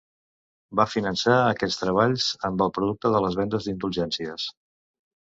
[0.79, 4.47] Va finançar aquests treballs amb el producte de les vendes d'indulgències.